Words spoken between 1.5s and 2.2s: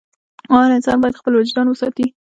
وساتي.